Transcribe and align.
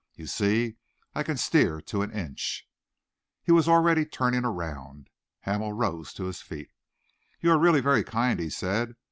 You 0.15 0.25
see, 0.25 0.77
I 1.13 1.21
can 1.21 1.37
steer 1.37 1.79
to 1.79 2.01
an 2.01 2.09
inch." 2.09 2.67
He 3.43 3.51
was 3.51 3.67
already 3.69 4.03
turning 4.03 4.43
around. 4.45 5.11
Hamel 5.41 5.73
rose 5.73 6.11
to 6.13 6.23
his 6.23 6.41
feet. 6.41 6.71
"You 7.39 7.51
are 7.51 7.59
really 7.59 7.81
very 7.81 8.03
kind," 8.03 8.39
he 8.39 8.49
said. 8.49 8.95